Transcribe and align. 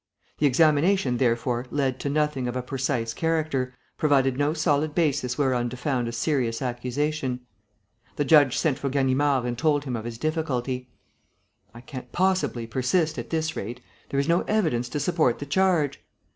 The 0.39 0.47
examination, 0.47 1.17
therefore, 1.17 1.67
led 1.69 1.99
to 1.99 2.09
nothing 2.09 2.47
of 2.47 2.55
a 2.55 2.63
precise 2.63 3.13
character, 3.13 3.75
provided 3.99 4.35
no 4.35 4.53
solid 4.55 4.95
basis 4.95 5.37
whereon 5.37 5.69
to 5.69 5.77
found 5.77 6.07
a 6.07 6.11
serious 6.11 6.59
accusation. 6.59 7.41
The 8.15 8.25
judge 8.25 8.57
sent 8.57 8.79
for 8.79 8.89
Ganimard 8.89 9.45
and 9.45 9.55
told 9.55 9.83
him 9.83 9.95
of 9.95 10.05
his 10.05 10.17
difficulty. 10.17 10.89
"I 11.71 11.81
can't 11.81 12.11
possibly 12.11 12.65
persist, 12.65 13.19
at 13.19 13.29
this 13.29 13.55
rate. 13.55 13.79
There 14.09 14.19
is 14.19 14.27
no 14.27 14.41
evidence 14.47 14.89
to 14.89 14.99
support 14.99 15.37
the 15.37 15.45
charge." 15.45 15.99